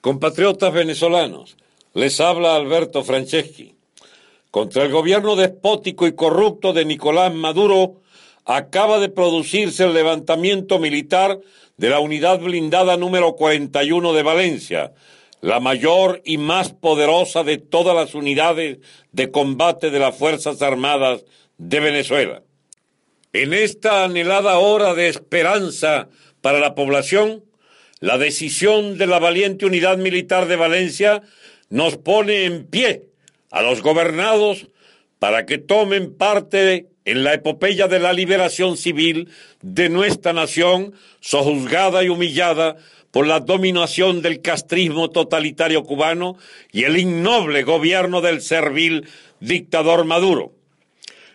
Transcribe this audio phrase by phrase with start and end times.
[0.00, 1.58] Compatriotas venezolanos,
[1.92, 3.74] les habla Alberto Franceschi.
[4.50, 8.00] Contra el gobierno despótico y corrupto de Nicolás Maduro
[8.46, 11.38] acaba de producirse el levantamiento militar
[11.76, 14.94] de la unidad blindada número 41 de Valencia,
[15.42, 18.78] la mayor y más poderosa de todas las unidades
[19.12, 21.26] de combate de las Fuerzas Armadas
[21.58, 22.42] de Venezuela.
[23.34, 26.08] En esta anhelada hora de esperanza
[26.40, 27.44] para la población,
[28.00, 31.22] la decisión de la valiente unidad militar de Valencia
[31.68, 33.04] nos pone en pie
[33.50, 34.68] a los gobernados
[35.18, 39.28] para que tomen parte en la epopeya de la liberación civil
[39.62, 42.76] de nuestra nación, sojuzgada y humillada
[43.10, 46.36] por la dominación del castrismo totalitario cubano
[46.72, 49.06] y el innoble gobierno del servil
[49.40, 50.52] dictador Maduro.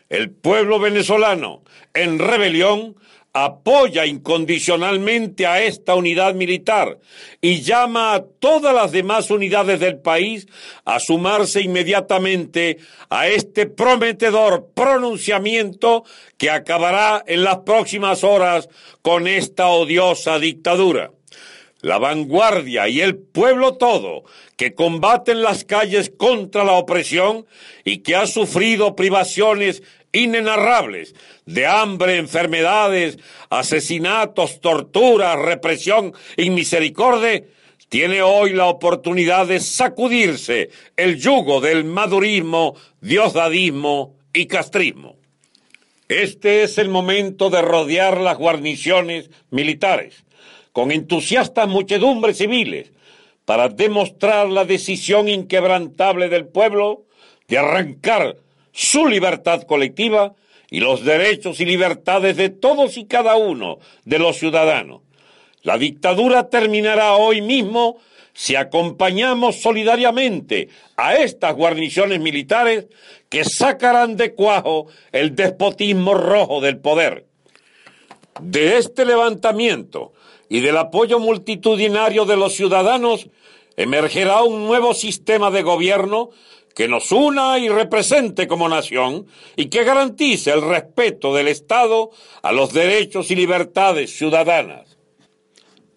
[0.09, 2.95] El pueblo venezolano, en rebelión,
[3.37, 6.99] apoya incondicionalmente a esta unidad militar
[7.41, 10.47] y llama a todas las demás unidades del país
[10.85, 12.77] a sumarse inmediatamente
[13.09, 16.05] a este prometedor pronunciamiento
[16.37, 18.69] que acabará en las próximas horas
[19.01, 21.11] con esta odiosa dictadura.
[21.85, 24.23] La vanguardia y el pueblo todo
[24.57, 27.45] que combate en las calles contra la opresión
[27.83, 31.13] y que ha sufrido privaciones inenarrables
[31.45, 33.19] de hambre, enfermedades,
[33.51, 37.43] asesinatos, tortura, represión y misericordia,
[37.87, 45.17] tiene hoy la oportunidad de sacudirse el yugo del madurismo, diosdadismo y castrismo.
[46.07, 50.24] Este es el momento de rodear las guarniciones militares
[50.75, 52.91] con entusiastas muchedumbres civiles
[53.45, 57.05] para demostrar la decisión inquebrantable del pueblo
[57.47, 58.35] de arrancar
[58.73, 60.33] su libertad colectiva
[60.69, 64.99] y los derechos y libertades de todos y cada uno de los ciudadanos.
[65.63, 67.97] La dictadura terminará hoy mismo
[68.33, 70.67] si acompañamos solidariamente
[70.97, 72.87] a estas guarniciones militares
[73.29, 77.27] que sacarán de cuajo el despotismo rojo del poder.
[78.41, 80.11] De este levantamiento
[80.49, 83.27] y del apoyo multitudinario de los ciudadanos
[83.77, 86.29] emergerá un nuevo sistema de gobierno
[86.75, 92.11] que nos una y represente como nación y que garantice el respeto del Estado
[92.41, 94.97] a los derechos y libertades ciudadanas.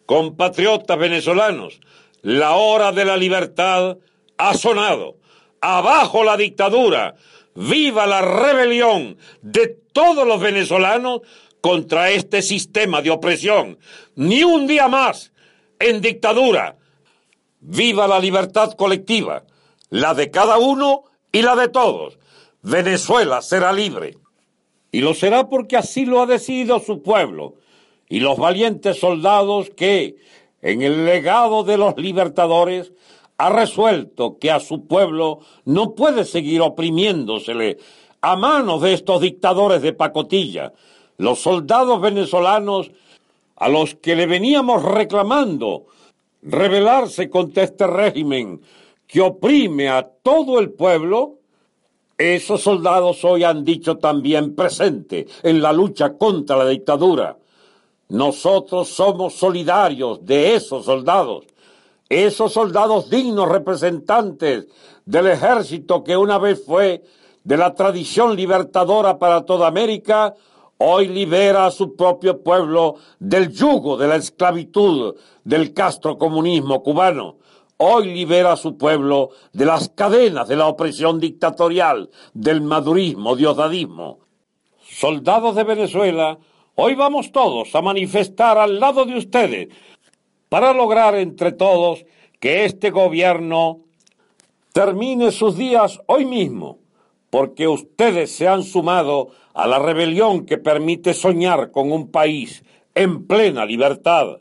[0.07, 1.81] Compatriotas venezolanos,
[2.23, 3.99] la hora de la libertad
[4.39, 5.17] ha sonado.
[5.61, 7.17] Abajo la dictadura,
[7.55, 11.23] viva la rebelión de todos los venezolanos
[11.61, 13.79] contra este sistema de opresión.
[14.15, 15.33] Ni un día más
[15.79, 16.77] en dictadura.
[17.61, 19.45] Viva la libertad colectiva
[19.91, 22.19] la de cada uno y la de todos.
[22.63, 24.17] Venezuela será libre.
[24.91, 27.55] Y lo será porque así lo ha decidido su pueblo
[28.09, 30.17] y los valientes soldados que,
[30.63, 32.93] en el legado de los libertadores,
[33.37, 37.79] ha resuelto que a su pueblo no puede seguir oprimiéndosele
[38.21, 40.73] a manos de estos dictadores de pacotilla.
[41.19, 42.91] Los soldados venezolanos
[43.57, 45.87] a los que le veníamos reclamando
[46.43, 48.61] rebelarse contra este régimen
[49.07, 51.39] que oprime a todo el pueblo,
[52.17, 57.37] esos soldados hoy han dicho también presente en la lucha contra la dictadura.
[58.11, 61.47] Nosotros somos solidarios de esos soldados,
[62.09, 64.69] esos soldados dignos representantes
[65.05, 67.03] del ejército que una vez fue
[67.43, 70.35] de la tradición libertadora para toda América,
[70.79, 77.37] hoy libera a su propio pueblo del yugo de la esclavitud del castrocomunismo cubano
[77.79, 84.19] hoy libera a su pueblo de las cadenas de la opresión dictatorial, del madurismo, diosdadismo.
[84.83, 86.39] Soldados de Venezuela,
[86.75, 89.69] hoy vamos todos a manifestar al lado de ustedes
[90.49, 92.05] para lograr entre todos
[92.41, 93.81] que este gobierno
[94.73, 96.79] termine sus días hoy mismo,
[97.31, 103.27] porque ustedes se han sumado a la rebelión que permite soñar con un país en
[103.27, 104.39] plena libertad.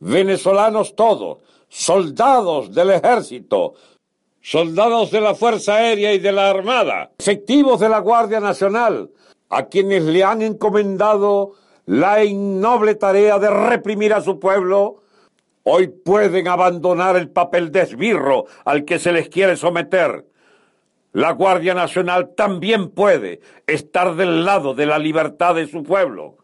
[0.00, 1.38] Venezolanos todos,
[1.68, 3.74] soldados del ejército,
[4.40, 9.10] soldados de la Fuerza Aérea y de la Armada, efectivos de la Guardia Nacional,
[9.48, 11.52] a quienes le han encomendado
[11.86, 15.02] la innoble tarea de reprimir a su pueblo,
[15.64, 20.26] hoy pueden abandonar el papel de esbirro al que se les quiere someter.
[21.12, 26.36] La Guardia Nacional también puede estar del lado de la libertad de su pueblo.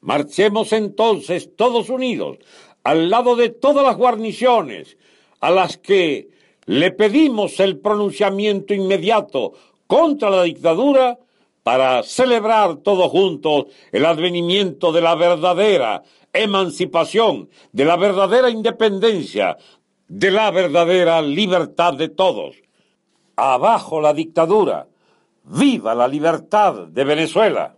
[0.00, 2.38] Marchemos entonces todos unidos
[2.84, 4.96] al lado de todas las guarniciones
[5.40, 6.28] a las que
[6.66, 9.52] le pedimos el pronunciamiento inmediato
[9.86, 11.18] contra la dictadura
[11.62, 16.02] para celebrar todos juntos el advenimiento de la verdadera
[16.32, 19.56] emancipación, de la verdadera independencia
[20.08, 22.56] de la verdadera libertad de todos.
[23.36, 24.86] Abajo la dictadura.
[25.44, 27.74] Viva la libertad de Venezuela.